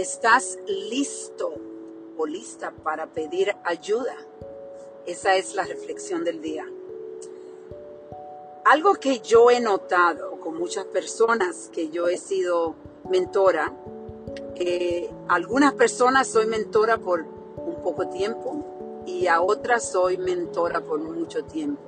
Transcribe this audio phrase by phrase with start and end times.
[0.00, 1.52] ¿Estás listo
[2.16, 4.16] o lista para pedir ayuda?
[5.04, 6.66] Esa es la reflexión del día.
[8.64, 12.76] Algo que yo he notado con muchas personas que yo he sido
[13.10, 13.74] mentora,
[14.54, 17.26] eh, algunas personas soy mentora por
[17.58, 21.82] un poco tiempo y a otras soy mentora por mucho tiempo.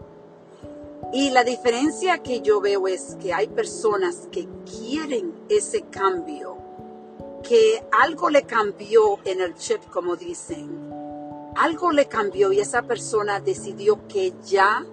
[1.15, 6.62] Y la diferencia que yo veo es que hay personas que quieren ese cambio
[7.43, 10.91] que algo le cambió en el chip, como dicen.
[11.57, 14.87] Algo le cambió y esa persona decidió que ya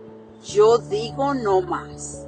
[0.43, 2.25] yo digo no más.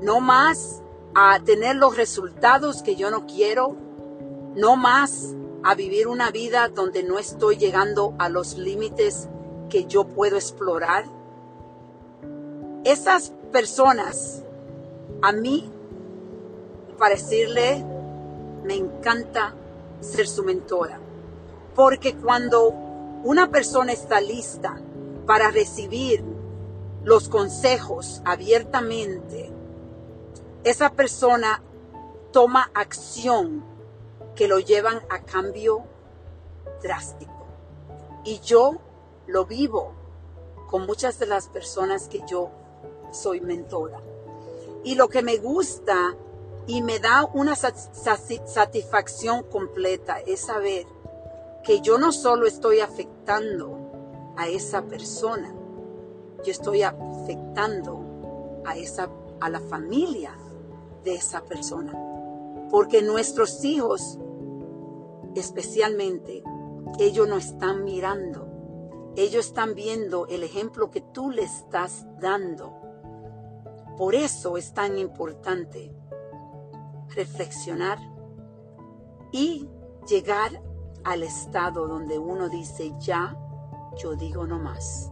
[0.00, 0.82] No más
[1.14, 3.76] a tener los resultados que yo no quiero.
[4.54, 9.28] No más a vivir una vida donde no estoy llegando a los límites
[9.68, 11.04] que yo puedo explorar.
[12.84, 14.42] Esas personas,
[15.22, 15.70] a mí,
[16.98, 17.84] para decirle
[18.64, 19.54] me encanta
[20.00, 20.98] ser su mentora.
[21.74, 22.68] Porque cuando
[23.24, 24.80] una persona está lista
[25.26, 26.22] para recibir
[27.04, 29.50] los consejos abiertamente,
[30.64, 31.62] esa persona
[32.32, 33.64] toma acción
[34.34, 35.84] que lo llevan a cambio
[36.82, 37.46] drástico.
[38.24, 38.78] Y yo
[39.26, 39.92] lo vivo
[40.70, 42.50] con muchas de las personas que yo
[43.12, 44.00] soy mentora.
[44.84, 46.16] Y lo que me gusta
[46.66, 50.86] y me da una satisfacción completa es saber
[51.64, 55.54] que yo no solo estoy afectando a esa persona,
[56.44, 59.08] yo estoy afectando a esa
[59.42, 60.38] a la familia
[61.02, 61.92] de esa persona.
[62.70, 64.18] Porque nuestros hijos
[65.34, 66.44] especialmente
[67.00, 68.48] ellos no están mirando.
[69.16, 72.72] Ellos están viendo el ejemplo que tú le estás dando.
[73.98, 75.92] Por eso es tan importante
[77.14, 77.98] reflexionar
[79.32, 79.68] y
[80.08, 80.62] llegar
[81.04, 83.36] al estado donde uno dice, ya,
[83.96, 85.10] yo digo no más.